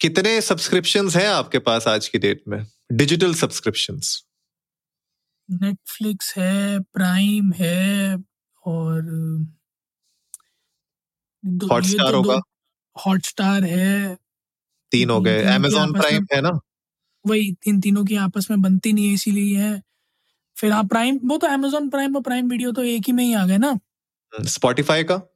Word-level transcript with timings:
कितने 0.00 0.40
सब्सक्रिप्शंस 0.40 1.16
हैं 1.16 1.28
आपके 1.28 1.58
पास 1.58 1.88
आज 1.88 2.08
की 2.08 2.18
डेट 2.18 2.42
में? 2.48 2.66
डिजिटल 2.92 3.34
सब्सक्रिप्शन 3.34 4.00
नेटफ्लिक्स 5.50 6.38
है 6.38 6.80
प्राइम 6.80 7.52
है 7.52 8.16
और 8.66 9.02
हॉटस्टार 11.70 12.14
होगा। 12.14 12.40
हॉटस्टार 13.06 13.64
है। 13.64 14.18
तीन 14.92 15.10
हो 15.10 15.20
गए। 15.20 15.38
तीन 15.38 15.48
आपस 15.48 15.72
प्राइम 15.74 16.26
है 16.34 16.40
ना? 16.40 16.60
वही 17.26 17.56
इन 17.66 17.80
तीनों 17.80 18.04
की 18.04 18.16
आपस 18.16 18.50
में 18.50 18.62
बनती 18.62 18.92
नहीं 18.92 19.08
है 19.08 19.14
इसीलिए 19.14 19.58
है। 19.58 19.82
फिर 20.56 20.72
हाँ 20.72 20.84
प्राइम 20.84 21.20
वो 21.24 21.36
तो 21.36 21.46
अमेजोन 21.46 21.90
प्राइम 21.90 22.16
और 22.16 22.22
प्राइम 22.22 22.48
वीडियो 22.48 22.72
तो 22.72 22.82
एक 22.82 23.02
ही 23.06 23.12
में 23.12 23.24
ही 23.24 23.34
आ 23.34 23.46
गए 23.46 23.58
ना? 23.58 23.78
स्पॉटिफाई 24.46 25.04
का? 25.04 25.29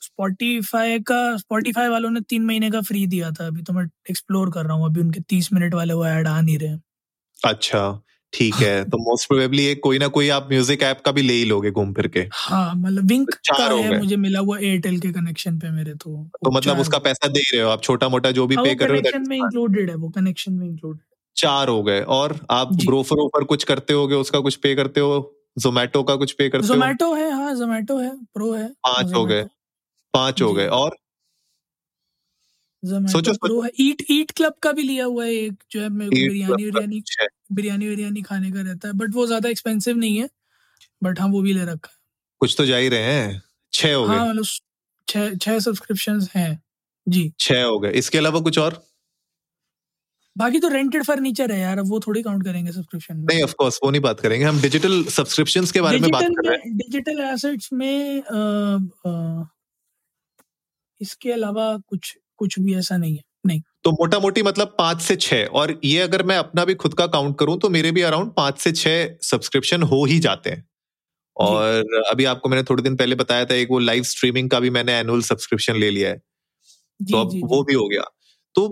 स्पॉटिफाई 0.00 0.98
का 1.00 1.36
स्पॉटिफाई 1.36 1.88
वालों 1.88 2.10
ने 2.10 2.20
तीन 2.20 2.44
महीने 2.44 2.70
का 2.70 2.80
फ्री 2.80 3.06
दिया 3.06 3.30
था 3.30 3.46
अभी 3.46 3.62
तो 3.62 3.72
मैं 3.72 3.84
एक्सप्लोर 4.10 4.50
कर 4.50 4.64
रहा 4.66 4.76
हूँ 4.76 4.86
अभी 4.86 5.00
उनके 5.00 5.20
तीस 5.28 5.52
मिनट 5.52 5.74
वाले 5.74 5.94
वो 5.94 6.06
ऐड 6.06 6.28
आ 6.28 6.40
नहीं 6.40 6.58
रहे 6.58 6.76
अच्छा 7.38 7.82
ठीक 8.32 8.54
है 8.54 8.84
तो 8.84 8.98
मोस्ट 8.98 9.28
प्रोबेबली 9.28 9.64
एक 9.66 9.80
कोई 9.82 9.98
ना 9.98 10.08
कोई 10.08 10.28
आप 10.28 10.48
म्यूज़िक 10.50 10.82
ऐप 10.82 11.00
का 11.04 11.12
भी 11.12 11.22
ले 11.22 11.32
ही 11.32 11.44
लोगे 11.44 11.70
घूम 11.70 11.92
फिर 11.94 12.06
के। 12.08 12.20
हाँ 12.32 12.74
मतलब 12.76 13.04
विंक 13.04 13.30
का 13.48 13.66
हो 13.66 13.78
है। 13.78 13.98
मुझे 13.98 14.16
मिला 14.16 14.38
हुआ 14.40 14.58
एयरटेल 14.58 14.98
के 15.00 15.12
कनेक्शन 15.12 15.58
पे 15.58 15.70
मेरे 15.70 15.94
तो 15.94 16.16
तो 16.44 16.50
मतलब 16.50 16.78
उसका 16.78 16.98
पैसा 16.98 17.28
दे 17.28 17.40
ही 17.40 17.56
रहे 17.56 17.64
हो 17.64 17.70
आप 17.70 17.82
छोटा 17.82 18.08
मोटा 18.08 18.30
जो 18.30 18.46
भी 18.46 18.56
पे 18.56 18.74
कर 18.74 18.88
रहे 18.88 18.96
हो 18.96 19.02
कनेक्शन 19.02 19.28
में 19.28 19.36
इंक्लूडेड 19.36 19.90
है 19.90 19.96
वो 19.96 20.08
कनेक्शन 20.08 20.52
में 20.52 20.66
इंक्लूडेड 20.66 21.02
चार 21.36 21.68
हो 21.68 21.82
गए 21.82 22.00
और 22.02 22.38
आप 22.50 22.72
ग्रोफर 22.84 23.16
ओफर 23.16 23.44
कुछ 23.44 23.64
करते 23.64 23.92
होगे 23.92 24.14
उसका 24.14 24.40
कुछ 24.40 24.56
पे 24.56 24.74
करते 24.74 25.00
हो 25.00 25.12
जोमेटो 25.58 26.02
का 26.02 26.14
कुछ 26.16 26.32
पे 26.32 26.48
करते 26.48 26.66
हो? 26.66 26.74
जोमेटो 26.74 27.12
है 27.14 27.30
हाँ 27.32 27.54
जोमेटो 27.54 27.98
है 27.98 28.10
प्रो 28.34 28.52
है 28.54 28.68
पाँच 28.68 29.14
हो 29.16 29.24
गए। 29.24 29.42
पाँच 30.14 30.42
हो 30.42 30.52
गए 30.54 30.66
और? 30.68 30.96
सोचो, 32.82 33.32
प्रो 33.36 33.60
है। 33.62 33.70
ईट 33.80 34.02
ईट 34.10 34.30
क्लब 34.30 34.54
का 34.62 34.70
भी 34.72 34.82
लिया 34.82 35.04
हुआ 35.04 35.24
है 35.24 35.32
एक 35.32 35.62
जो 35.70 35.80
है 35.80 35.88
मेरे 35.90 36.10
को 36.10 36.28
बिरयानी 36.28 36.64
बिरयानी 36.64 37.00
बिरयानी 37.52 37.88
बिरयानी 37.88 38.22
खाने 38.22 38.50
का 38.52 38.60
रहता 38.60 38.88
है 38.88 38.94
बट 38.94 39.14
वो 39.14 39.26
ज़्यादा 39.26 39.48
एक्सपेंसिव 39.48 39.96
नहीं 39.96 40.16
है 40.18 40.28
बट 41.02 41.20
हाँ 41.20 41.28
वो 41.28 41.42
भी 41.42 41.52
ले 41.52 41.64
रखा 41.64 41.90
है। 41.92 41.98
कुछ 42.40 42.54
तो 42.58 42.66
जा 42.66 42.76
ही 42.76 42.88
रहे 42.88 43.12
हैं। 43.12 43.42
छह 43.72 43.94
हो 43.94 44.04
हाँ 44.04 44.18
गए। 44.24 44.30
मतलब 44.30 45.38
छह 45.38 45.58
सब्सक्रिप्शन 45.60 46.20
हैं। 46.36 46.60
जी। 47.06 47.32
छह 47.40 47.62
हो 47.64 47.78
गए। 47.78 47.90
इसके 47.92 48.18
अलावा 48.18 48.40
कुछ 48.40 48.58
और? 48.58 48.82
बाकी 50.36 50.58
तो 50.60 50.68
रेंटेड 50.68 51.04
फर्नीचर 51.04 51.52
है 51.52 51.58
यार 51.60 51.80
वो 51.82 52.00
थोड़ी 52.00 52.22
काउंट 52.22 52.44
करेंगे 52.44 52.72
सब्सक्रिप्शन 52.72 53.16
में। 53.16 53.24
नहीं 53.24 53.42
ऑफ़ 53.42 53.54
कोर्स 53.54 53.78
वो 53.84 53.90
नहीं 53.90 54.00
बात 54.02 54.20
करेंगे। 54.20 54.44
हम 54.46 54.60
डिजिटल 54.60 55.02
सब्सक्रिप्शंस 55.10 55.72
के 55.72 55.80
बारे 55.80 55.98
में 55.98 56.10
बात 56.10 56.22
कर 56.24 56.48
रहे 56.48 56.56
हैं। 56.58 56.76
डिजिटल 56.76 57.20
एसेट्स 57.24 57.72
में 57.72 58.22
इसके 61.00 61.32
अलावा 61.32 61.76
कुछ 61.88 62.16
कुछ 62.38 62.58
भी 62.58 62.74
ऐसा 62.74 62.96
नहीं 62.96 63.16
है 63.16 63.22
नहीं। 63.46 63.60
तो 63.84 63.90
मोटा 63.92 64.18
मोटी 64.18 64.42
मतलब 64.42 64.74
पाँच 64.78 65.00
से 65.02 65.16
छह 65.16 65.44
और 65.52 65.78
ये 65.84 66.00
अगर 66.00 66.22
मैं 66.22 66.36
अपना 66.36 66.64
भी 66.64 66.74
खुद 66.74 66.94
का 66.94 67.06
काउंट 67.08 67.38
करूँ 67.38 67.58
तो 67.58 67.68
मेरे 67.70 67.92
भी 67.92 68.02
अराउंड 68.02 68.32
पाँच 68.32 68.58
से 68.58 68.72
छह 68.72 69.06
सब्सक्रिप्शन 69.22 69.82
हो 69.82 70.04
ही 70.04 70.18
जाते 70.18 70.50
हैं। 70.50 70.64
और 71.36 72.04
अभी 72.08 72.24
आपको 72.24 72.48
मैंने 72.48 72.62
थोड़े 72.62 72.82
दिन 72.82 72.96
पहले 72.96 73.14
बताया 73.16 73.44
था 73.44 73.54
एक 73.54 73.68
वो 73.70 73.78
लाइव 73.78 74.02
स्ट्रीमिंग 74.04 74.50
का 74.50 74.60
भी 74.60 74.70
मैंने 74.70 74.92
एनुअल 74.94 75.22
सब्सक्रिप्शन 75.22 75.76
ले 75.76 75.90
लिया 75.90 76.08
है। 76.08 76.20
जी 77.00 77.12
तो 77.12 77.20
अब 77.20 77.30
जी 77.30 77.40
वो 77.44 77.62
भी 77.64 77.74
हो 77.74 77.86
गया। 77.88 78.02
तो 78.54 78.64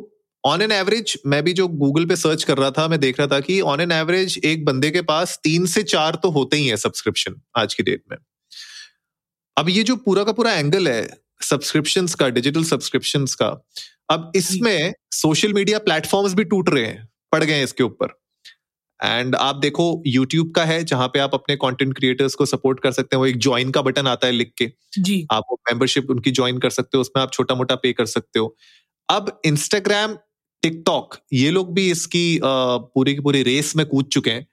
ऑन 0.44 0.62
एन 0.62 0.72
एवरेज 0.72 1.16
मैं 1.26 1.42
भी 1.44 1.52
जो 1.52 1.66
गूगल 1.68 2.04
पे 2.06 2.16
सर्च 2.16 2.44
कर 2.44 2.58
रहा 2.58 2.70
था 2.70 2.86
मैं 2.88 2.98
देख 3.00 3.18
रहा 3.18 3.28
था 3.28 3.38
कि 3.40 3.60
ऑन 3.62 3.80
एन 3.80 3.92
एवरेज 3.92 4.38
एक 4.44 4.64
बंदे 4.64 4.90
के 4.90 5.02
पास 5.02 5.38
तीन 5.44 5.66
से 5.66 5.82
चार 5.84 6.14
तो 6.14 6.30
होते 6.30 6.56
ही 6.56 6.66
है 6.66 6.76
सब्सक्रिप्शन 6.76 7.40
आज 7.56 7.74
की 7.74 7.82
डेट 7.82 8.02
में। 8.10 8.16
अब 9.56 9.68
ये 9.68 9.82
जो 9.82 9.96
पूरा 9.96 10.24
का 10.24 10.32
पूरा 10.32 10.52
एंगल 10.54 10.88
है 10.88 11.02
सब्सक्रिप्शंस 11.50 12.14
का 12.14 12.28
डिजिटल 12.30 12.64
सब्सक्रिप्शन 12.64 13.26
का 13.40 13.48
अब 14.10 14.32
इसमें 14.36 14.92
सोशल 15.14 15.52
मीडिया 15.52 15.78
प्लेटफॉर्म्स 15.80 16.34
भी 16.34 16.44
टूट 16.44 16.70
रहे 16.70 16.84
हैं 16.84 17.08
पड़ 17.32 17.42
गए 17.44 17.54
हैं 17.54 17.64
इसके 17.64 17.82
ऊपर। 17.82 18.16
एंड 19.00 19.34
आप 19.36 19.56
देखो 19.56 19.84
यूट्यूब 20.06 20.52
का 20.54 20.64
है 20.64 20.82
जहाँ 20.84 21.08
पे 21.08 21.18
आप 21.18 21.34
अपने 21.34 21.56
कंटेंट 21.56 21.94
क्रिएटर्स 21.96 22.34
को 22.34 22.46
सपोर्ट 22.46 22.80
कर 22.80 22.92
सकते 22.92 23.16
हैं 23.16 23.18
वो 23.20 23.26
एक 23.26 23.36
ज्वाइन 23.38 23.70
का 23.70 23.82
बटन 23.82 24.06
आता 24.06 24.26
है 24.26 24.32
लिख 24.32 24.52
के। 24.58 24.70
जी। 24.98 25.26
आप 25.32 25.44
वो 25.50 25.58
मेंबरशिप 25.68 26.10
उनकी 26.10 26.30
ज्वाइन 26.30 26.58
कर 26.58 26.70
सकते 26.70 26.96
हो 26.98 27.00
उसमें 27.00 27.22
आप 27.22 27.32
छोटा 27.32 27.54
मोटा 27.54 27.74
पे 27.74 27.92
कर 27.92 28.06
सकते 28.06 28.38
हो। 28.38 28.56
अब 29.08 29.40
इंस्टाग्राम 29.46 30.16
टिकटॉक 30.62 31.14
ये 31.32 31.50
लोग 31.50 31.72
भी 31.74 31.90
इसकी 31.90 32.40
पूरी 32.44 33.14
की 33.14 33.20
पूरी 33.20 33.42
रेस 33.42 33.74
में 33.76 33.84
कूद 33.86 34.06
चुके 34.12 34.30
हैं। 34.30 34.46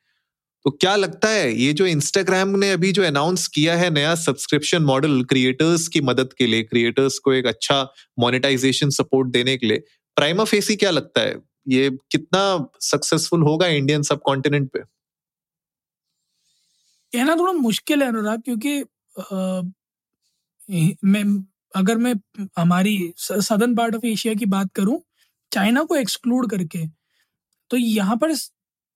तो 0.65 0.71
क्या 0.71 0.95
लगता 0.95 1.29
है 1.29 1.51
ये 1.53 1.73
जो 1.73 1.85
इंस्टाग्राम 1.85 2.49
ने 2.59 2.71
अभी 2.71 2.91
जो 2.91 3.03
अनाउंस 3.03 3.47
किया 3.47 3.75
है 3.77 3.89
नया 3.89 4.13
सब्सक्रिप्शन 4.15 4.83
मॉडल 4.83 5.23
क्रिएटर्स 5.23 5.87
की 5.87 6.01
मदद 6.01 6.33
के 6.33 6.47
लिए 6.47 6.63
क्रिएटर्स 6.63 7.17
को 7.19 7.33
एक 7.33 7.45
अच्छा 7.45 7.81
मोनेटाइजेशन 8.19 8.89
सपोर्ट 8.89 9.29
देने 9.31 9.57
के 9.57 9.67
लिए 9.67 9.83
प्राइमा 10.17 10.43
फेसी 10.43 10.75
क्या 10.75 10.91
लगता 10.91 11.21
है? 11.21 11.35
ये 11.67 11.89
कितना 12.11 12.41
सक्सेसफुल 12.81 13.41
होगा 13.41 13.67
इंडियन 13.67 14.01
सब 14.03 14.21
कॉन्टिनेंट 14.21 14.69
पे? 14.71 14.79
कहना 17.13 17.35
थोड़ा 17.35 17.51
मुश्किल 17.53 18.01
है 18.03 18.07
अनुराग 18.07 18.41
क्योंकि 18.41 18.79
अ, 18.81 19.61
मैं 21.05 21.23
अगर 21.75 21.97
मैं 21.97 22.13
हमारी 22.57 22.97
सदर्न 23.19 23.75
पार्ट 23.75 23.95
ऑफ़ 23.95 24.05
एशिया 24.05 24.33
की 24.33 24.45
बात 24.47 24.69
करूँ 24.75 24.99
चाइना 25.51 25.83
को 25.83 25.95
एक्सक्लूड 25.95 26.49
करके 26.49 26.85
तो 27.71 27.77
यहाँ 27.77 28.17
पर 28.17 28.33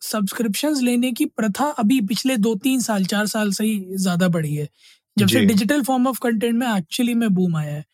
सब्सक्रिप्शंस 0.01 0.81
लेने 0.81 1.11
की 1.11 1.25
प्रथा 1.25 1.65
अभी 1.65 2.01
पिछले 2.01 2.37
दो 2.37 2.55
तीन 2.55 2.81
साल 2.81 3.05
चार 3.05 3.25
साल 3.27 3.51
से 3.51 3.63
ही 3.63 3.85
ज़्यादा 3.95 4.27
बढ़ी 4.27 4.55
है। 4.55 4.69
जब 5.17 5.27
से 5.27 5.39
डिजिटल 5.45 5.81
फॉर्म 5.83 6.07
ऑफ़ 6.07 6.19
कंटेंट 6.23 6.55
में 6.55 6.67
एक्चुअली 6.77 7.13
में 7.13 7.29
बूम 7.29 7.55
आया 7.55 7.73
है। 7.73 7.85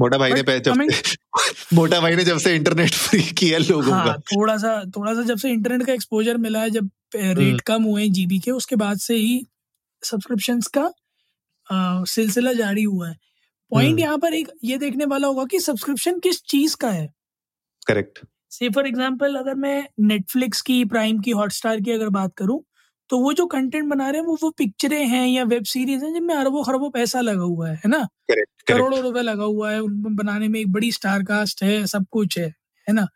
मोटा 0.00 0.18
भाई 0.18 0.32
ने 0.32 0.42
But 0.42 0.48
पह- 0.48 0.68
coming- 0.68 1.18
मोटा 1.74 2.00
भाई 2.00 2.16
ने 2.16 2.24
जब 2.24 2.38
से 2.38 2.54
इंटरनेट 2.56 2.94
फ्री 2.94 3.22
किया 3.22 3.58
लोगों 3.58 3.90
का 3.90 3.96
हाँ 3.96 4.18
थोड़ा 4.18 4.56
सा 4.56 4.84
थोड़ा 4.96 5.14
सा 5.14 5.22
जब 5.22 5.38
से 5.38 5.50
इंटरनेट 5.50 5.86
का 5.86 5.92
एक्सपोजर 5.92 6.36
मिला 6.36 6.60
है 6.60 6.70
जब 6.70 6.90
हम्म। 7.16 7.38
रेट 7.38 7.60
कम 7.60 7.82
हुए 7.82 8.08
जीबी 8.08 8.38
के 8.38 8.50
उसके 8.50 8.76
बाद 8.76 8.98
से 8.98 9.14
ही 9.14 9.46
सब्सक्रिप्शंस 10.04 10.66
का 10.78 10.92
सिलसिला 12.04 12.52
जारी 12.52 12.82
हुआ 12.82 13.08
है। 13.08 13.16
Point 13.70 13.88
hmm. 13.90 13.98
यहाँ 13.98 14.18
पर 14.18 14.34
एक 14.34 14.48
ये 14.64 14.78
देखने 14.78 15.04
वाला 15.04 15.28
होगा 15.28 15.44
कि 15.44 15.60
सब्सक्रिप्शन 15.60 16.18
किस 16.18 16.42
चीज़ 16.42 16.76
का 16.76 16.90
है। 16.90 17.14
करेक्ट 17.86 18.18
से 18.52 18.68
फॉर 18.68 18.86
एग्ज़ाम्पल 18.86 19.34
अगर 19.36 19.54
मैं 19.56 19.88
नेटफ्लिक्स 20.00 20.62
की 20.62 20.84
प्राइम 20.84 21.20
की 21.20 21.30
हॉटस्टार 21.30 21.80
की 21.80 21.90
अगर 21.92 22.08
बात 22.10 22.34
करूँ 22.36 22.62
तो 23.10 23.18
वो 23.18 23.32
जो 23.32 23.46
कंटेंट 23.46 23.88
बना 23.90 24.08
रहे 24.10 24.20
हैं 24.20 24.26
वो 24.26 24.36
वो 24.42 24.50
पिक्चरें 24.50 25.04
हैं 25.06 25.26
या 25.28 25.44
वेब 25.44 25.64
सीरीज़ 25.64 26.04
हैं 26.04 26.12
जिनमें 26.14 26.34
अरबों 26.34 26.62
खरबों 26.64 26.90
पैसा 26.90 27.20
लगा 27.20 27.42
हुआ 27.42 27.68
है 27.68 27.74
है 27.76 27.90
ना? 27.90 28.06
करोड़ों 28.68 29.00
रुपए 29.02 29.22
लगा 29.22 29.44
हुआ 29.44 29.70
है 29.72 29.80
उनको 29.80 30.10
बनाने 30.16 30.48
में 30.48 30.60
एक 30.60 30.72
बड़ी 30.72 30.92
स्टार 30.92 31.22
कास्ट 31.22 31.62
है 31.62 31.86
सब 31.86 32.06
कुछ 32.12 32.38
है 32.38 32.46
है 32.86 32.94
ना? 32.94 33.06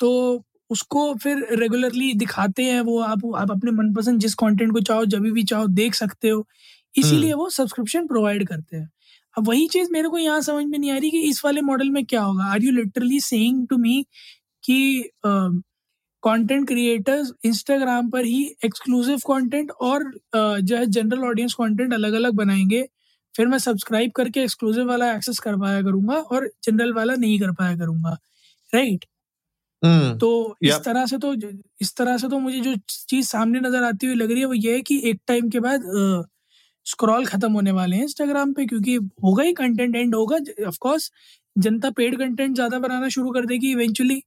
तो 0.00 0.44
उसको 0.70 1.14
फिर 1.14 1.46
रेगुलरली 1.60 2.12
दिखाते 2.14 2.64
हैं 2.64 2.80
वो 2.80 3.00
आप 3.02 3.22
आप 3.36 3.50
अपने 3.50 3.70
मनपसंद 3.72 4.20
जिस 4.20 4.34
कंटेंट 4.34 4.72
को 4.72 4.80
चाहो 4.80 5.04
जब 5.06 5.30
भी 5.32 5.42
चाहो 5.44 5.66
देख 5.68 5.94
सकते 5.94 6.28
हो। 6.28 6.46
इसीलिए 6.94 7.32
वो 7.34 7.48
सब्सक्रिप्शन 7.50 8.06
प्रोवाइड 8.06 8.46
करते 8.48 8.76
हैं। 8.76 8.88
अब 9.36 9.48
वही 9.48 9.66
चीज़ 9.68 9.88
मेरे 9.92 10.08
को 10.08 10.18
यहाँ 10.18 10.40
समझ 10.42 10.64
में 10.66 10.78
नहीं 10.78 10.90
आ 10.92 10.96
रही 10.96 11.10
कि 11.10 11.20
इस 11.28 11.44
वाले 11.44 11.60
मॉडल 11.62 11.90
में 11.90 12.04
क्या 12.06 12.22
होगा। 12.22 12.44
Are 12.46 12.62
you 12.62 12.72
literally 12.72 13.20
saying 13.22 13.66
to 13.68 13.76
me 13.78 14.04
कि 14.64 15.10
कंटेंट 16.22 16.66
क्रिएटर्स 16.68 17.32
इंस्टाग्राम 17.46 18.10
पर 18.10 18.24
ही 18.26 18.42
एक्सक्लूसिव 18.64 19.18
कंटेंट 19.28 19.70
और 19.82 20.04
अ, 20.34 20.58
जो 20.60 20.76
है 20.76 20.86
जनरल 20.88 21.24
ऑडियंस 21.26 21.54
कंटेंट 21.54 21.94
अलग 21.94 22.12
अलग 22.14 22.34
बनाएँगे 22.36 22.86
फिर 23.34 23.46
मैं 23.48 23.58
सब्सक्राइब 23.60 24.10
करके 24.16 24.40
एक्सक्लूसिव 24.42 24.88
वाला 24.88 25.12
एक्सेस 25.14 25.38
कर 25.40 25.56
पाया 25.58 25.82
करूँगा 25.82 26.16
और 26.32 26.48
जनरल 26.64 26.92
वाला 26.94 27.14
नहीं 27.16 27.38
कर 27.40 27.52
पाया 27.54 27.76
करूँगा। 27.78 28.16
Right 28.72 29.04
hmm. 29.82 30.18
तो 30.18 30.30
इस 30.62 30.70
Yeah. 30.70 30.84
तरह 30.84 31.06
से 31.06 31.18
तो 31.18 31.34
इस 31.80 31.94
तरह 31.96 32.16
से 32.18 32.28
तो 32.28 32.38
मुझे 32.40 32.60
जो 32.60 32.74
चीज़ 33.08 33.26
सामने 33.28 33.60
नज़र 33.60 33.82
आती 33.84 34.06
हुई 34.06 34.16
लग 34.16 34.30
रही 34.32 34.40
है 34.40 34.46
वो 34.46 34.54
ये 34.56 34.74
है 34.74 34.80
कि 34.82 35.00
एक 35.06 35.20
टाइम 35.28 35.48
के 35.50 35.60
बाद 35.60 35.82
स्क्रॉल 36.86 37.26
खत्म 37.26 37.52
होने 37.52 37.70
वाले 37.72 37.96
हैं 37.96 38.02
इंस्टाग्राम 38.04 38.52
पे, 38.52 38.66
क्योंकि 38.66 38.94
होगा 39.24 39.42
ही 39.44 39.52
कंटेंट 39.54 39.96
एंड 39.96 40.14
होगा। 40.14 40.36
ऑफ़ 40.68 40.78
कोर्स 40.80 41.10
जनता 41.56 41.90
पेड 41.92 42.18
कंटेंट 42.18 42.54
ज़्यादा 42.54 42.78
बनाना 42.80 43.08
शुरू 43.10 43.30
कर 43.32 43.46
देगी 43.46 43.70
इवेंचुअली 43.72 44.22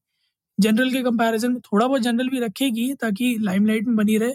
जनरल 0.58 0.92
के 0.92 1.02
कंपैरिजन 1.04 1.52
में 1.52 1.60
थोड़ा 1.64 1.88
बहुत 1.88 2.02
जनरल 2.02 2.30
भी 2.30 2.40
रखेगी, 2.42 2.94
ताकि 2.96 3.38
लाइमलाइट 3.42 3.88
में 3.88 3.96
बनी 3.98 4.18
रहे। 4.18 4.34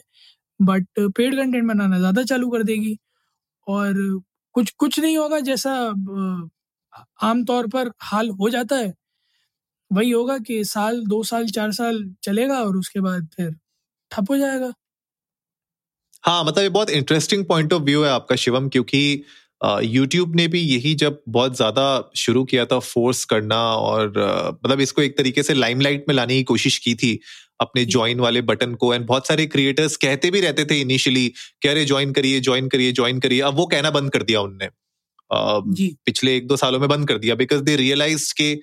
बट 0.61 0.87
पेड 1.17 1.37
कंटेंट 1.37 1.69
बनाना 1.69 1.99
ज़्यादा 1.99 2.23
चालू 2.25 2.51
कर 2.51 2.63
देगी। 2.65 2.97
और 3.67 3.95
कुछ 4.55 4.71
कुछ 4.79 4.99
नहीं 5.01 5.17
होगा 5.19 5.41
जैसा 5.43 5.73
आमतौर 7.23 7.67
पर 7.69 7.91
हाल 8.03 8.31
हो 8.33 8.51
जाता 8.51 8.77
है। 8.77 8.95
वही 9.91 10.11
होगा 10.11 10.39
कि 10.41 10.65
साल, 10.67 11.05
दो 11.07 11.23
साल, 11.25 11.47
चार 11.49 11.73
साल 11.75 12.05
चलेगा 12.25 12.61
और 12.63 12.77
उसके 12.79 13.01
बाद 13.03 13.29
फिर 13.37 13.55
ठप 14.11 14.31
हो 14.31 14.37
जाएगा। 14.39 14.73
हाँ 16.25 16.43
मतलब 16.45 16.63
ये 16.63 16.69
बहुत 16.69 16.91
इंटरेस्टिंग 16.91 17.45
पॉइंट 17.45 17.73
ऑफ़ 17.73 17.83
व्यू 17.83 18.03
है 18.05 18.11
आपका 18.11 18.37
शिवम 18.37 18.69
क्योंकि 18.69 18.99
यूट्यूब 19.85 20.35
ने 20.37 20.47
भी 20.49 20.61
यही 20.61 20.95
जब 20.95 21.21
बहुत 21.29 21.57
ज़्यादा 21.57 21.85
शुरू 22.17 22.43
किया 22.45 22.65
था 22.65 22.79
फोर्स 22.81 23.25
करना 23.25 23.57
और 23.77 24.09
मतलब 24.65 24.81
इसको 24.81 25.03
एक 25.03 25.17
तरीके 25.19 25.43
से 25.43 25.55
लाइमलाइट 25.55 26.05
में 26.09 26.15
लाने 26.15 26.37
की 26.37 26.43
कोशिश 26.43 26.79
की 26.79 26.95
थी 26.95 27.19
अपने 27.61 27.85
ज्वाइन 27.87 28.21
वाले 28.21 28.41
बटन 28.43 28.75
को 28.75 28.93
एंड 28.95 29.07
बहुत 29.07 29.27
सारे 29.27 29.47
क्रिएटर्स 29.47 29.97
कहते 29.97 30.31
भी 30.31 30.41
रहते 30.41 30.65
थे 30.65 30.81
इनिशियली 30.81 31.27
कि 31.63 31.69
अरे 31.69 31.85
ज्वाइन 31.85 32.13
करिए 32.13 32.41
ज्वाइन 32.41 32.69
करिए 32.69 32.93
ज्वाइन 32.93 33.19
करिए। 33.21 33.41
अब 33.41 33.57
वो 33.57 33.67
कहना 33.67 33.91
बंद 33.91 34.11
कर 34.13 34.23
दिया 34.23 34.41
उनने। 34.41 34.69
पिछले 36.07 36.37
एक 36.37 36.47
दो 36.47 36.57
सालों 36.57 36.81
में 36.81 36.89
बंद 36.89 37.09
कर 37.09 37.19
दिया 37.19 37.35
बिकॉज़ 37.35 37.63
दे 37.63 37.77
रियलाइज़ 37.77 38.33
के 38.37 38.57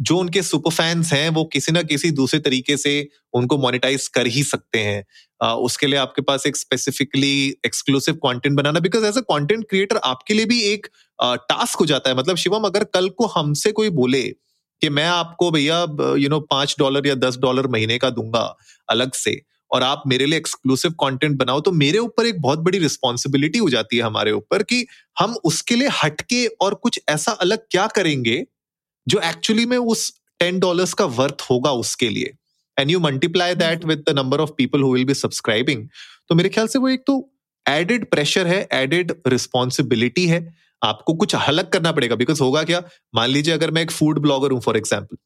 जो 0.00 0.16
उनके 0.18 0.42
सुपर 0.42 0.70
फैंस 0.70 1.12
हैं 1.12 1.28
वो 1.30 1.44
किसी 1.52 1.72
ना 1.72 1.82
किसी 1.84 2.10
दूसरे 2.12 2.40
तरीके 2.40 2.76
से 2.76 2.92
उनको 3.34 3.58
मोनिटाइज 3.58 4.08
कर 4.08 4.26
ही 4.28 4.42
सकते 4.44 4.78
हैं। 4.78 5.04
उसके 5.40 5.86
लिए 5.86 5.98
आपके 5.98 6.22
पास 6.22 6.46
एक 6.46 6.56
specifically 6.56 7.32
exclusive 7.66 8.14
content 8.24 8.56
banana 8.56 8.80
because 8.80 9.04
as 9.06 9.16
a 9.18 9.20
content 9.30 9.64
creator 9.68 9.96
आपके 10.04 10.34
लिए 10.34 10.46
भी 10.46 10.60
एक 10.64 10.86
टास्क 11.18 11.78
हो 11.80 11.86
जाता 11.86 12.10
है। 12.10 12.16
मतलब 12.16 12.36
शिवम, 12.36 12.64
अगर 12.64 12.84
कल 12.94 13.08
को 13.10 13.26
हमसे 13.28 13.72
कोई 13.72 13.90
बोले 13.92 14.22
कि 14.82 14.88
मैं 14.90 15.06
आपको 15.06 15.50
भैया 15.50 15.80
यू 16.18 16.28
नो 16.28 16.40
पाँच 16.50 16.74
डॉलर 16.78 17.06
या 17.06 17.14
दस 17.16 17.36
डॉलर 17.38 17.66
महीने 17.68 17.98
का 17.98 18.10
दूँगा 18.10 18.42
अलग 18.88 19.12
से, 19.14 19.40
और 19.70 19.82
आप 19.82 20.02
मेरे 20.06 20.26
लिए 20.26 20.38
एक्सक्लूसिव 20.38 20.92
कंटेंट 21.00 21.36
बनाओ 21.38 21.60
तो 21.60 21.72
मेरे 21.74 21.98
ऊपर 21.98 22.26
एक 22.26 22.40
बहुत 22.42 22.58
बड़ी 22.60 22.78
रिस्पॉन्सिबिलिटी 22.78 23.58
हो 23.58 23.68
जाती 23.70 23.96
है 23.96 24.02
हमारे 24.02 24.32
ऊपर 24.32 24.62
कि 24.62 24.86
हम 25.16 25.34
उसके 25.44 25.76
लिए 25.76 25.88
हटके 25.94 26.46
और 26.60 26.74
कुछ 26.76 27.00
ऐसा 27.08 27.32
अलग 27.32 27.58
क्या 27.70 27.86
करेंगे, 27.88 28.42
जो 29.06 29.20
एक्चुअली 29.20 29.66
में 29.66 29.76
उस 29.78 30.12
टेन 30.40 30.58
डॉलर्स 30.60 30.94
का 30.94 31.04
वर्थ 31.14 31.42
होगा 31.50 31.72
उसके 31.74 32.08
लिए। 32.08 32.32
And 32.80 32.90
you 32.90 33.00
multiply 33.00 33.54
that 33.56 33.84
with 33.84 34.04
the 34.08 34.16
number 34.16 34.40
of 34.40 34.50
people 34.58 34.82
who 34.82 34.92
will 34.94 35.04
be 35.04 35.14
subscribing 35.16 35.86
तो 36.28 36.34
मेरे 36.34 36.48
ख्याल 36.48 36.66
से 36.68 36.78
वो 36.78 36.88
एक 36.88 37.02
तो 37.06 37.18
एडेड 37.66 38.10
प्रेशर 38.10 38.46
है 38.46 38.66
एडेड 38.74 39.12
रिस्पॉन्सिबिलिटी 39.28 40.26
है। 40.26 40.38
आपको 40.82 41.14
कुछ 41.14 41.34
अलग 41.36 41.68
करना 41.70 41.90
पड़ेगा। 41.92 42.16
बिकॉज़ 42.16 42.42
होगा 42.42 42.62
क्या? 42.64 42.82
मान 43.14 43.28
लीजिए 43.30 43.54
अगर 43.54 43.70
मैं 43.70 43.82
एक 43.82 43.90
फ़ूड 43.90 44.18
ब्लॉगर 44.18 44.52
हूँ 44.52 44.60
फॉर 44.60 44.76
एग्ज़ाम्पल 44.76 45.16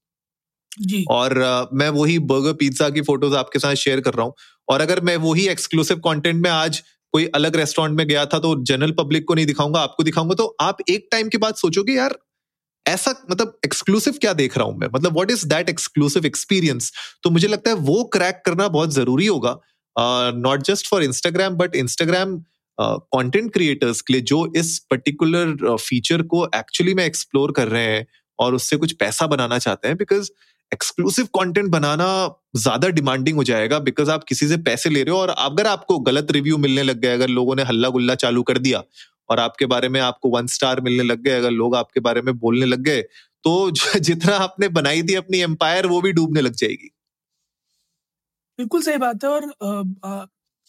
जी। 0.81 1.05
और 1.11 1.33
uh, 1.33 1.67
मैं 1.73 1.89
वही 1.91 2.19
बर्गर 2.21 2.53
पिज्जा 2.55 2.89
की 2.91 3.03
फ़ोटोज़ 3.03 3.35
आपके 3.37 3.59
साथ 3.59 3.75
शेयर 3.77 4.01
कर 4.01 4.15
रहा 4.15 4.27
हूँ। 4.27 4.35
और 4.69 4.81
अगर 4.81 5.01
मैं 5.01 5.17
वही 5.19 5.47
एक्सक्लूसिव 5.49 5.99
कंटेंट 6.05 6.43
में 6.43 6.51
आज 6.51 6.83
कोई 7.15 7.27
अलग 7.35 7.57
रेस्टोरेंट 7.57 7.97
में 7.97 8.07
गया 8.07 8.25
था 8.27 8.39
तो 8.39 8.55
जनरल 8.65 8.93
पब्लिक 8.93 9.27
को 9.29 9.35
नहीं 9.35 9.47
दिखाऊँगा 9.47 9.81
आपको 9.81 10.03
दिखाऊँगा। 10.03 10.35
तो 10.35 10.47
आप 10.61 10.79
एक 10.89 11.09
टाइम 11.13 11.29
के 11.29 11.39
बाद 11.39 11.55
सोचोगे 11.55 11.93
यार 11.93 12.19
ऐसा 12.87 13.15
मतलब 13.31 13.59
एक्सक्लूसिव 13.65 14.15
क्या 14.21 14.33
देख 14.33 14.57
रहा 14.59 14.67
हूँ 14.67 14.79
मैं? 14.79 14.89
मतलब 14.95 15.13
what 15.13 15.31
is 15.31 15.47
that 15.49 15.69
exclusive 15.71 16.27
experience 16.27 16.93
तो 17.25 17.31
मुझे 17.31 17.49
लगता 17.49 17.71
है 17.71 17.77
वो 17.77 18.03
क्रैक 18.13 18.43
करना 18.47 18.69
बहुत 18.71 18.93
ज़रूरी 18.95 19.27
होगा। 19.27 19.57
Not 20.39 20.63
just 20.63 20.89
for 20.89 21.03
Instagram 21.05 21.55
but 21.57 21.77
Instagram 21.77 22.37
content 22.79 23.53
creators 23.53 24.01
के 24.01 24.13
लिए 24.13 24.23
जो 24.23 24.47
इस 24.57 24.79
पर्टिकुलर 24.91 25.77
फीचर 25.79 26.23
को 26.25 26.47
एक्चुअली 26.57 26.95
में 26.95 27.05
एक्सप्लोर 27.05 27.53
कर 27.53 27.69
रहे 27.69 27.85
हैं 27.87 28.07
और 28.39 28.55
उससे 28.55 28.77
कुछ 28.77 28.93
पैसा 28.93 29.27
बनाना 29.27 29.59
चाहते 29.59 29.89
हैं 29.89 29.97
बिकॉज़ 29.97 30.31
एक्सक्लूसिव 30.73 31.25
कंटेंट 31.39 31.69
बनाना 31.71 32.07
ज़्यादा 32.57 32.89
डिमांडिंग 32.89 33.37
हो 33.37 33.45
जाएगा 33.45 33.79
बिकॉज़ 33.81 34.11
आप 34.11 34.25
किसी 34.25 34.49
से 34.49 34.57
पैसे 34.63 34.91
ले 34.91 35.03
रहे 35.03 35.15
हो 35.15 35.21
और 35.21 35.29
अगर 35.29 35.67
आपको 35.67 35.99
गलत 36.01 36.31
रिव्यू 36.31 36.57
मिलने 36.59 36.83
लग 36.83 37.01
गए, 37.01 37.13
अगर 37.15 37.29
लोगों 37.29 37.57
ने 37.57 37.63
हल्ला 37.63 37.89
गुल्ला 37.89 38.15
चालू 38.17 38.43
कर 38.43 38.59
दिया 38.59 38.83
और 39.29 39.41
आपके 39.41 39.67
बारे 39.67 39.89
में 39.89 40.01
आपको 40.01 40.29
वन 40.31 40.47
स्टार 40.49 40.81
मिलने 40.81 41.03
लग 41.03 41.23
गए 41.23 41.39
अगर 41.39 41.51
लोग 41.53 41.77
आपके 41.77 42.01
बारे 42.01 42.23
में 42.23 42.35
बोलने 42.39 42.67
लग 42.67 42.81
गए 42.83 43.03
तो 43.45 43.71
जितना 44.01 44.37
आपने 44.39 44.69
बनाई 44.71 45.03
थी 45.03 45.15
अपनी 45.15 45.41
एम्पायर 45.43 45.87
वो 45.87 46.01
भी 46.03 46.13
डूबने 46.13 46.41
लग 46.41 46.55
जाएगी। 46.57 46.91
बिल्कुल 48.59 48.83
सही 48.83 48.97
बात 48.99 49.25
है 49.25 49.31
और 49.31 50.27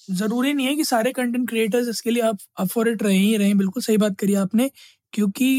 ज़रूरी 0.07 0.53
नहीं 0.53 0.67
है 0.67 0.75
कि 0.75 0.83
सारे 0.85 1.11
कंटेंट 1.13 1.47
क्रिएटर्स 1.49 1.87
इसके 1.89 2.09
लिए 2.11 2.23
आप 2.23 2.37
अफोर 2.59 2.89
इट 2.89 3.03
रहे 3.03 3.17
ही 3.17 3.35
रहे। 3.37 3.53
बिल्कुल 3.53 3.83
सही 3.83 3.97
बात 3.97 4.17
करी 4.19 4.33
आपने 4.37 4.69
क्योंकि 5.13 5.49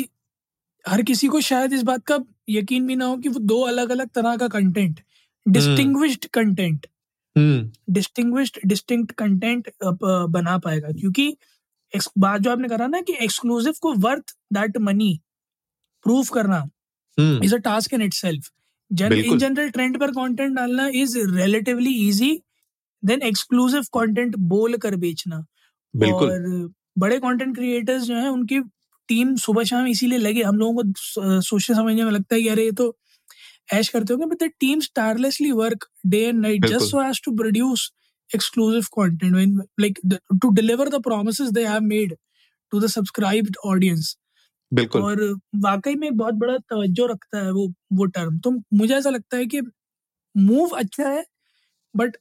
हर 0.85 1.03
किसी 1.03 1.29
को 1.29 1.41
शायद 1.43 1.73
इस 1.73 1.83
बात 1.85 2.05
का 2.07 2.19
यकीन 2.51 2.87
भी 2.87 2.97
ना 2.97 3.07
हो 3.07 3.17
कि 3.19 3.29
वो 3.29 3.41
दो 3.45 3.61
अलग 3.67 3.91
अलग 3.91 4.09
तरह 4.15 4.37
का 4.37 4.49
content 4.51 5.01
distinguished 5.47 6.27
content 6.35 6.87
distinguished 7.91 8.59
distinct 8.67 9.13
content 9.19 9.71
बना 9.85 10.57
पाएगा। 10.59 10.89
क्योंकि 10.93 11.37
बात 12.19 12.41
जो 12.41 12.51
आपने 12.51 12.69
करा 12.69 12.87
ना 12.87 13.01
कि 13.01 13.17
एक्सक्लूसिव 13.23 13.75
को 13.83 13.93
वर्थ 14.01 14.37
दैट 14.53 14.77
मनी 14.79 15.19
प्रूव 16.05 16.27
करना 16.35 16.69
is 17.45 17.55
a 17.55 17.59
task 17.59 17.95
in 17.95 18.03
itself 18.03 18.51
in 18.91 19.39
general 19.39 19.71
trend 19.71 19.99
पर 20.01 20.11
कंटेंट 20.11 20.57
डालना 20.57 20.87
is 20.95 21.19
relatively 21.19 21.95
easy 22.09 22.31
than 23.03 23.23
exclusive 23.23 23.83
content 23.95 24.37
बोल 24.49 24.77
कर 24.77 24.97
बेचना। 24.97 25.45
और 25.95 26.71
बड़े 26.99 27.19
कंटेंट 27.19 27.55
क्रिएटर्स 27.57 28.03
जो 28.03 28.15
हैं 28.15 28.29
उनकी 28.29 28.61
टीम 29.09 29.35
सुबह 29.37 29.65
शाम 29.65 29.87
इसीलिए 29.87 30.19
लगे। 30.19 30.43
हम 30.43 30.59
लोगों 30.59 30.83
को 30.83 31.41
सोचने 31.41 31.77
समझने 31.77 32.05
में 32.05 32.11
लगता 32.13 32.35
है 32.35 32.43
कि 32.43 32.49
अरे 32.49 32.65
ये 32.65 32.73
तो 32.73 32.97
ऐश 33.75 33.89
करते 33.89 34.15
होंगे 34.15 34.27
but 34.27 34.43
the 34.43 34.51
team 34.61 34.81
tirelessly 34.95 35.51
work 35.53 35.85
day 36.07 36.23
and 36.27 36.41
night 36.41 36.67
just 36.67 36.91
so 36.91 37.03
as 37.03 37.21
to 37.25 37.37
produce 37.37 37.91
exclusive 38.31 38.87
content 38.91 39.35
when 39.35 39.61
like 39.79 39.99
the, 40.03 40.19
to 40.43 40.53
deliver 40.53 40.87
the 40.91 41.01
promises 41.01 41.53
they 41.53 41.65
have 41.65 41.83
made 41.83 42.15
to 42.73 42.81
the 42.81 42.89
subscribed 42.89 43.57
audience. 43.65 44.15
बिल्कुल। 44.73 45.03
और 45.03 45.21
वाकई 45.57 45.95
में 45.95 46.17
बहुत 46.17 46.35
बड़ा 46.35 46.57
तवज्जो 46.59 47.07
रखता 47.07 47.39
है 47.39 47.51
वो 47.53 47.67
वो 47.93 48.05
टर्म 48.07 48.39
तो 48.39 48.51
मुझे 48.75 48.95
ऐसा 48.95 49.11
लगता 49.11 49.37
है 49.37 49.47
कि 49.47 49.61
मूव 50.37 50.69
अच्छा 50.69 51.09
है 51.09 51.25
but 51.97 52.17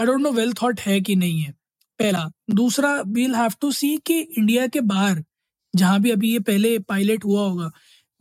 I 0.00 0.06
don't 0.06 0.20
know 0.20 0.32
well 0.32 0.52
thought 0.62 0.80
है 0.80 1.00
कि 1.00 1.16
नहीं 1.16 1.40
है। 1.40 1.52
पहला। 1.98 2.30
दूसरा 2.50 3.00
वील 3.06 3.34
हैव 3.34 3.52
टू 3.60 3.72
सी 3.72 3.96
कि 4.06 4.18
इंडिया 4.20 4.66
के 4.66 4.80
बाहर 4.80 5.24
जहाँ 5.74 6.00
भी 6.00 6.10
अभी 6.10 6.32
ये 6.32 6.38
पहले 6.38 6.78
पायलट 6.78 7.24
हुआ 7.24 7.46
होगा 7.48 7.70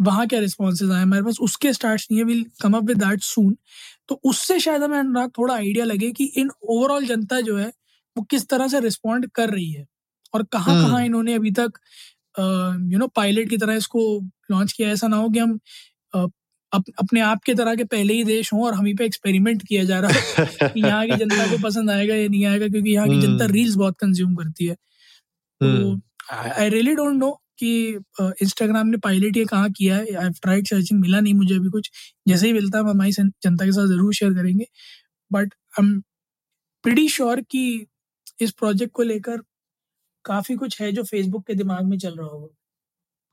वहाँ 0.01 0.27
क्या 0.27 0.39
रिस्पॉन्सेज 0.39 0.91
आए? 0.91 1.01
हमारे 1.01 1.23
पास 1.23 1.37
उसके 1.41 1.73
स्टार्ट 1.73 2.05
नहीं 2.11 2.19
है। 2.19 2.25
Will 2.25 2.45
come 2.61 2.77
up 2.77 2.83
with 2.83 2.97
that 2.97 3.21
soon 3.23 3.55
तो 4.09 4.19
उससे 4.23 4.59
शायद 4.59 4.83
हमें 4.83 4.97
अनुराग 4.99 5.31
थोड़ा 5.37 5.53
आइडिया 5.55 5.85
लगे 5.85 6.11
कि 6.11 6.25
इन 6.37 6.49
ओवरऑल 6.63 7.05
जनता 7.05 7.41
जो 7.41 7.57
है 7.57 7.67
वो 8.15 8.23
किस 8.23 8.47
तरह 8.47 8.67
से 8.67 8.79
रिस्पॉन्ड 8.79 9.29
कर 9.35 9.49
रही 9.49 9.71
है? 9.71 9.85
और 10.33 10.43
कहाँ 10.43 10.75
कहाँ 10.75 10.89
हम्म। 10.89 11.05
इन्होंने 11.05 11.33
अभी 11.33 11.51
तक 11.51 11.79
यू 12.39 12.99
नो 12.99 13.07
पायलट 13.07 13.49
की 13.49 13.57
तरह 13.57 13.73
इसको 13.73 14.01
लॉन्च 14.51 14.73
किया 14.73 14.89
ऐसा 14.89 15.07
ना 15.07 15.17
हो 15.17 15.29
कि 15.29 15.39
हम 15.39 15.59
अप, 16.13 16.83
अपने 16.99 17.19
आप 17.19 17.43
के 17.43 17.53
तरह 17.55 17.75
के 17.75 17.83
पहले 17.83 18.13
ही 18.13 18.23
देश 18.23 18.51
हों 18.53 18.63
और 18.65 18.73
हम 18.73 18.85
ही 18.85 18.93
पे 18.93 19.05
एक्सपेरिमेंट 19.05 19.63
किया 19.67 19.83
जा 19.83 19.99
रहा 19.99 20.11
है 20.11 20.71
यहाँ 20.77 21.05
की 21.07 21.15
जनता 21.15 21.47
को 21.47 21.57
पसंद 21.63 21.91
आएगा 21.91 22.15
या 22.15 22.27
नहीं 22.27 22.45
आएगा 22.45 22.67
क्योंकि 22.67 22.91
यहाँ 22.91 23.07
की 23.07 23.21
जनता 23.21 23.45
रील्स 23.45 23.69
हम्म। 23.69 23.79
बहुत 23.79 23.95
कंज्यूम 23.99 24.35
करती 24.35 24.65
है। 24.65 24.75
तो 25.61 25.99
आई 26.31 26.69
रियली 26.69 26.95
डोंट 26.95 27.15
नो 27.15 27.31
कि 27.59 27.71
इंस्टाग्राम 28.43 28.87
ने 28.87 28.97
पायलट 29.03 29.37
ये 29.37 29.45
कहाँ 29.45 29.71
किया 29.73 29.97
है 29.97 30.15
आई 30.15 30.29
ट्राइड 30.41 30.67
सर्चिंग 30.67 30.99
मिला 31.01 31.19
नहीं 31.19 31.33
मुझे 31.35 31.55
अभी 31.55 31.69
कुछ। 31.71 31.91
जैसे 32.27 32.47
ही 32.47 32.53
मिलता 32.53 32.77
है 32.77 32.83
हम 32.83 32.89
हमारी 32.89 33.11
जनता 33.13 33.65
के 33.65 33.71
साथ 33.73 33.87
ज़रूर 33.87 34.13
शेयर 34.15 34.33
करेंगे। 34.35 34.65
बट 35.31 35.53
आई 35.79 35.85
एम 35.85 37.07
श्योर 37.09 37.41
कि 37.51 37.63
इस 38.41 38.51
प्रोजेक्ट 38.53 38.93
को 38.95 39.03
लेकर 39.03 39.41
काफ़ी 40.25 40.55
कुछ 40.57 40.81
है 40.81 40.91
जो 40.93 41.03
फेसबुक 41.05 41.47
के 41.47 41.55
दिमाग 41.55 41.85
में 41.85 41.97
चल 41.99 42.15
रहा 42.15 42.27
होगा। 42.27 42.49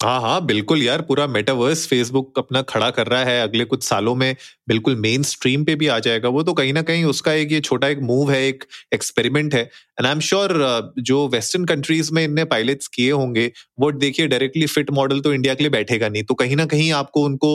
हाँ 0.01 0.21
हाँ 0.21 0.45
बिल्कुल 0.47 0.83
यार, 0.83 1.01
पूरा 1.03 1.27
मेटावर्स 1.27 1.87
फेसबुक 1.89 2.39
अपना 2.39 2.61
खड़ा 2.63 2.89
कर 2.91 3.07
रहा 3.07 3.23
है, 3.25 3.41
अगले 3.43 3.65
कुछ 3.65 3.83
सालों 3.85 4.15
में 4.15 4.35
बिल्कुल 4.69 4.97
मेन 4.97 5.23
स्ट्रीम 5.23 5.65
पे 5.65 5.75
भी 5.75 5.87
आ 5.89 5.99
जाएगा 5.99 6.29
वो 6.29 6.43
तो 6.43 6.53
कहीं 6.55 6.73
ना 6.73 6.83
कहीं 6.83 7.05
उसका 7.05 7.33
एक 7.35 7.53
ये 7.53 7.61
छोटा 7.61 7.89
एक 7.89 7.99
मूव 8.01 8.31
है, 8.31 8.43
एक 8.43 8.65
एक्सपेरिमेंट 8.95 9.55
है। 9.55 9.61
एंड 9.63 10.07
आई 10.07 10.13
एम 10.13 10.21
श्योर 10.21 10.93
जो 11.01 11.27
वेस्टर्न 11.29 11.65
कंट्रीज़ 11.65 12.13
में 12.15 12.23
इनने 12.25 12.45
पायलट्स 12.47 12.89
किए 12.89 13.11
होंगे, 13.13 13.51
वो 13.81 13.91
देखिए 13.95 14.27
डायरेक्टली 14.27 14.67
फिट 14.67 14.91
मॉडल 14.91 15.21
तो 15.21 15.33
इंडिया 15.35 15.55
के 15.55 15.63
लिए 15.65 15.71
बैठेगा 15.71 16.09
नहीं। 16.09 16.23
तो 16.25 16.35
कहीं 16.35 16.57
ना 16.57 16.67
कहीं 16.67 16.93
आपको 16.95 17.25
उनको 17.25 17.55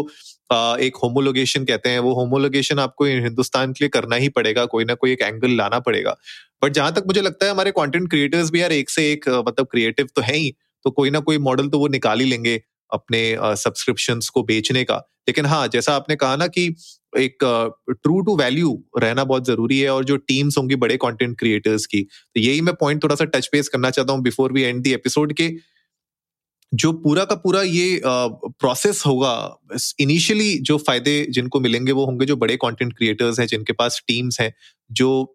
एक 0.80 0.96
होमोलोगेशन 1.04 1.66
कहते 1.66 1.90
हैं, 1.90 2.00
वो 2.00 2.14
होमोलोगेशन 2.16 2.80
आपको 2.80 3.06
हिंदुस्तान 3.06 3.74
के 3.74 3.84
लिए 3.84 3.90
करना 3.92 4.16
ही 4.16 4.30
पड़ेगा, 4.32 4.66
कोई 4.66 4.86
ना 4.86 4.94
कोई 4.96 5.12
एक 5.14 5.22
एंगल 5.22 5.56
लाना 5.58 5.80
पड़ेगा। 5.82 6.16
बट 6.62 6.74
जहाँ 6.74 6.94
तक 6.94 7.04
मुझे 7.08 7.22
लगता 7.22 7.46
है, 7.46 7.52
हमारे 7.52 7.72
कंटेंट 7.72 8.10
क्रिएटर्स 8.10 8.50
भी 8.52 8.62
यार 8.62 8.72
एक 8.72 8.90
से 8.90 9.12
एक 9.12 9.30
मतलब 9.48 9.68
क्रिएटिव 9.72 10.08
तो 10.16 10.22
है 10.22 10.36
ही। 10.36 10.54
तो 10.86 10.92
कोई 10.92 11.10
ना 11.10 11.20
कोई 11.22 11.38
मॉडल 11.40 11.68
तो 11.68 11.80
वो 11.80 11.88
निकाल 11.90 12.20
ही 12.20 12.26
लेंगे 12.26 12.62
अपने 12.92 13.24
सब्सक्रिप्शन 13.58 14.20
को 14.34 14.44
बेचने 14.44 14.84
का। 14.84 14.96
लेकिन 15.28 15.46
हाँ 15.46 15.68
जैसा 15.68 15.94
आपने 15.96 16.16
कहा 16.16 16.36
ना 16.36 16.48
कि 16.48 16.66
एक 17.14 17.44
ट्रू 17.92 18.20
टू 18.22 18.36
वैल्यू 18.38 18.72
रहना 18.98 19.24
बहुत 19.24 19.46
ज़रूरी 19.48 19.80
है 19.80 19.90
और 19.90 20.06
जो 20.06 20.18
टीम्स 20.18 20.58
होंगी 20.58 20.76
बड़े 20.76 20.98
कंटेंट 20.98 21.38
क्रिएटर्स 21.40 21.86
की। 21.86 22.02
तो 22.02 22.42
यही 22.42 22.62
मैं 22.62 22.74
पॉइंट 22.76 23.04
थोड़ा 23.04 23.16
सा 23.16 23.26
टच 23.26 23.50
बेस 23.54 23.70
करना 23.70 23.90
चाहता 23.90 24.14
हूँ 24.14 24.22
before 24.24 24.54
we 24.54 24.62
end 24.62 24.82
the 24.84 24.94
episode 24.94 25.34
के। 25.34 25.50
जो 26.72 26.92
पूरा 26.94 27.24
का 27.26 27.36
पूरा 27.36 27.62
ये 27.62 28.02
प्रोसेस 28.06 29.04
होगा 29.06 29.34
इनिशियली 30.00 30.58
जो 30.60 30.78
फ़ायदे 30.78 31.26
जिनको 31.30 31.60
मिलेंगे 31.60 31.92
वो 31.92 32.06
होंगे 32.06 32.26
जो 32.26 32.36
बड़े 32.36 32.56
कंटेंट 32.58 32.94
क्रिएटर्स 32.98 33.40
हैं, 33.40 33.48
जिनके 33.48 33.74
पास 33.74 34.02
टीम्स 34.08 34.40
हैं, 34.42 34.54
जो 34.92 35.34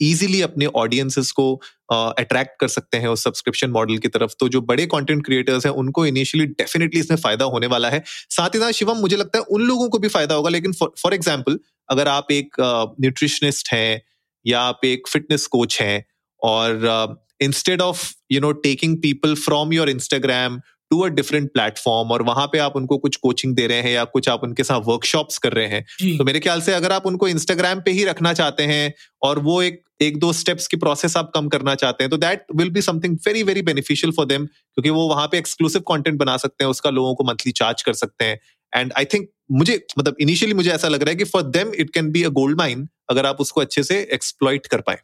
इजीली 0.00 0.40
अपने 0.42 0.66
ऑडियंसेस 0.76 1.30
को 1.32 1.54
अट्रैक्ट 1.92 2.58
कर 2.60 2.68
सकते 2.68 2.98
हैं 2.98 3.08
उस 3.08 3.24
सब्सक्रिप्शन 3.24 3.70
मॉडल 3.70 3.98
की 3.98 4.08
तरफ़। 4.08 4.34
तो 4.40 4.48
जो 4.48 4.60
बड़े 4.62 4.86
कंटेंट 4.86 5.24
क्रिएटर्स 5.26 5.66
हैं 5.66 5.72
उनको 5.74 6.06
इनिशियली 6.06 6.46
डेफिनेटली 6.54 7.00
इसमें 7.00 7.18
फ़ायदा 7.18 7.44
होने 7.46 7.66
वाला 7.66 7.90
है। 7.90 8.02
साथ 8.06 8.54
ही 8.54 8.60
साथ 8.60 8.72
शिवम 8.72 8.98
मुझे 8.98 9.16
लगता 9.16 9.38
है 9.38 9.44
उन 9.50 9.62
लोगों 9.62 9.88
को 9.88 9.98
भी 9.98 10.08
फ़ायदा 10.08 10.34
होगा 10.34 10.50
लेकिन 10.50 10.72
फॉर 10.72 11.14
एग्ज़ाम्पल 11.14 11.58
अगर 11.88 12.08
आप 12.08 12.32
एक 12.32 12.56
न्यूट्रिशनिस्ट 12.60 13.66
uh, 13.66 13.72
हैं 13.72 14.02
या 14.44 14.60
आप 14.62 14.84
एक 14.84 15.08
फिटनेस 15.08 15.46
कोच 15.46 15.80
हैं 15.80 16.04
और 16.42 17.18
instead 17.42 17.80
of 17.82 18.04
you 18.32 18.40
know 18.40 18.52
taking 18.64 18.96
people 18.98 19.34
from 19.36 19.72
your 19.72 19.90
Instagram 19.90 20.60
to 20.90 21.00
a 21.00 21.08
different 21.08 21.52
platform 21.52 22.10
और 22.12 22.22
वहाँ 22.22 22.46
पे 22.46 22.58
आप 22.58 22.76
उनको 22.76 22.98
कुछ 22.98 23.16
कोचिंग 23.16 23.54
दे 23.56 23.66
रहे 23.66 23.80
हैं 23.80 23.92
या 23.92 24.04
कुछ 24.04 24.28
आप 24.28 24.44
उनके 24.44 24.64
साथ 24.64 24.80
वर्कशॉप्स 24.86 25.38
कर 25.38 25.52
रहे 25.52 25.66
हैं। 25.66 25.84
तो 26.18 26.24
मेरे 26.24 26.40
ख्याल 26.40 26.60
से 26.60 26.72
अगर 26.74 26.92
आप 26.92 27.06
उनको 27.06 27.28
इंस्टाग्राम 27.28 27.80
पे 27.80 27.90
ही 27.90 28.04
रखना 28.04 28.32
चाहते 28.32 28.62
हैं 28.62 28.92
और 29.22 29.38
वो 29.38 29.62
एक 29.62 29.82
एक 30.02 30.18
दो 30.18 30.32
स्टेप्स 30.32 30.66
की 30.66 30.76
प्रोसेस 30.76 31.16
आप 31.16 31.30
कम 31.34 31.48
करना 31.48 31.74
चाहते 31.74 32.04
हैं 32.04 32.10
तो 32.10 32.16
that 32.16 32.44
will 32.56 32.70
be 32.70 32.82
something 32.82 33.16
very 33.26 33.42
very 33.42 33.62
beneficial 33.62 34.12
for 34.12 34.26
them 34.26 34.46
क्योंकि 34.46 34.90
वो 34.90 35.08
वहाँ 35.08 35.26
पे 35.26 35.38
एक्सक्लूसिव 35.38 35.82
कंटेंट 35.88 36.18
बना 36.18 36.36
सकते 36.36 36.64
हैं 36.64 36.70
उसका 36.70 36.90
लोगों 36.90 37.14
को 37.14 37.24
मंथली 37.24 37.52
चार्ज 37.52 37.82
कर 37.82 37.92
सकते 37.92 38.24
हैं। 38.24 38.38
एंड 38.72 38.92
आई 38.98 39.04
थिंक 39.04 39.28
मुझे 39.52 39.80
मतलब 39.98 40.16
इनिशियली 40.20 40.54
मुझे 40.54 40.70
ऐसा 40.70 40.88
लग 40.88 41.02
रहा 41.02 41.10
है 41.10 41.16
कि 41.16 41.24
for 41.24 41.42
them 41.42 41.72
it 41.74 41.90
can 41.90 42.10
be 42.10 42.22
a 42.22 42.28
gold 42.28 42.58
mine 42.58 42.88
अगर 43.10 43.26
आप 43.26 43.40
उसको 43.40 43.60
अच्छे 43.60 43.82
से 43.82 44.00
एक्सप्लॉइट 44.12 44.66
कर 44.66 44.80
पाए। 44.80 44.98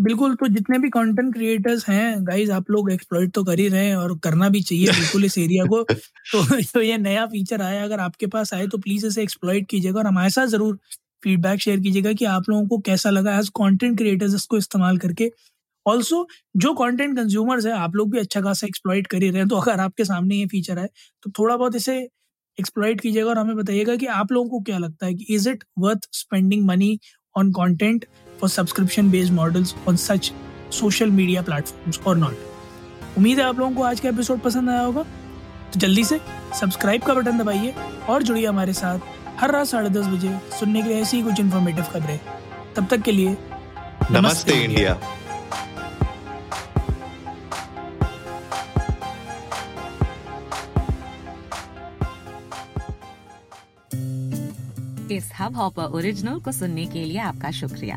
बिल्कुल 0.00 0.34
तो 0.34 0.46
जितने 0.48 0.78
भी 0.78 0.88
कंटेंट 0.88 1.32
क्रिएटर्स 1.34 1.88
हैं 1.88 2.26
गाइज़ 2.26 2.50
आप 2.52 2.70
लोग 2.70 2.90
एक्सप्लॉइट 2.92 3.32
तो 3.32 3.42
कर 3.44 3.58
ही 3.58 3.68
रहे 3.68 3.86
हैं 3.86 3.96
और 3.96 4.16
करना 4.18 4.48
भी 4.48 4.60
चाहिए 4.62 4.86
बिल्कुल 4.88 5.24
इस 5.24 5.36
एरिया 5.38 5.64
को। 5.64 5.82
तो, 5.84 6.62
तो 6.62 6.82
ये 6.82 6.96
नया 6.98 7.26
फीचर 7.26 7.62
आया 7.62 7.82
अगर 7.84 8.00
आपके 8.00 8.26
पास 8.26 8.54
आए 8.54 8.66
तो 8.66 8.78
प्लीज़ 8.78 9.06
इसे 9.06 9.22
एक्सप्लॉइट 9.22 9.66
कीजिएगा 9.68 9.98
और 9.98 10.06
हमारे 10.06 10.30
साथ 10.30 10.46
ज़रूर 10.46 10.78
फीडबैक 11.22 11.60
शेयर 11.60 11.80
कीजिएगा 11.80 12.12
कि 12.12 12.24
आप 12.26 12.48
लोगों 12.50 12.66
को 12.68 12.78
कैसा 12.80 13.10
लगा 13.10 13.38
एज 13.38 13.48
कंटेंट 13.56 13.96
क्रिएटर्स 13.98 14.34
इसको 14.34 14.56
इस्तेमाल 14.56 14.98
करके। 14.98 15.30
ऑल्सो 15.86 16.26
जो 16.56 16.72
कंटेंट 16.74 17.16
कंज्यूमर्स 17.16 17.66
है 17.66 17.72
आप 17.72 17.96
लोग 17.96 18.10
भी 18.10 18.18
अच्छा 18.18 18.40
खासा 18.40 18.66
एक्सप्लॉइट 18.66 19.06
कर 19.06 19.22
ही 19.22 19.30
रहे 19.30 19.40
हैं। 19.40 19.48
तो 19.48 19.56
अगर 19.56 19.80
आपके 19.80 20.04
सामने 20.04 20.36
ये 20.36 20.46
फीचर 20.46 20.78
है 20.78 20.88
तो 21.22 21.30
थोड़ा 21.38 21.56
बहुत 21.56 21.76
इसे 21.76 21.98
एक्सप्लॉइट 22.58 23.00
कीजिएगा 23.00 23.28
और 23.30 23.38
हमें 23.38 23.56
बताइएगा 23.56 23.96
कि 23.96 24.06
आप 24.14 24.32
लोगों 24.32 24.48
को 24.50 24.60
क्या 24.60 24.78
लगता 24.78 25.06
है 25.06 25.14
कि 25.14 25.34
is 25.34 25.48
it 25.48 25.64
worth 25.78 26.08
spending 26.12 26.66
money 26.66 26.98
on 27.34 27.52
content 27.52 28.04
for 28.40 28.48
subscription 28.48 29.10
based 29.14 29.34
models 29.38 29.74
on 29.86 30.00
such 30.04 30.32
social 30.80 31.10
media 31.20 31.42
platforms 31.50 32.00
or 32.06 32.16
not. 32.22 32.34
उम्मीद 33.18 33.38
है 33.38 33.44
आप 33.44 33.58
लोगों 33.58 33.74
को 33.74 33.82
आज 33.82 34.00
का 34.00 34.08
एपिसोड 34.08 34.40
पसंद 34.40 34.70
आया 34.70 34.80
होगा। 34.80 35.02
तो 35.72 35.80
जल्दी 35.80 36.04
से 36.04 36.20
सब्सक्राइब 36.60 37.02
का 37.02 37.14
बटन 37.14 37.38
दबाइए 37.38 37.74
और 38.10 38.22
जुड़िए 38.22 38.46
हमारे 38.46 38.72
साथ 38.72 38.98
हर 39.40 39.50
रात 39.52 39.66
साढ़े 39.66 39.90
दस 39.90 40.06
बजे 40.06 40.38
सुनने 40.58 40.82
के 40.82 40.88
लिए 40.88 41.00
ऐसी 41.02 41.22
कुछ 41.22 41.40
इन्फॉर्मेटिव 41.40 41.84
खबरें। 41.92 42.18
तब 42.76 42.86
तक 42.90 43.02
के 43.02 43.12
लिए 43.12 43.36
नमस्ते 44.12 44.52
इंडिया। 44.64 45.00
इस 55.12 55.30
हब 55.38 55.56
हॉपर 55.56 55.82
ओरिजिनल 55.98 56.38
को 56.40 56.52
सुनने 56.52 56.84
के 56.86 57.04
लिए 57.04 57.18
आपका 57.18 57.50
शुक्रिया। 57.50 57.96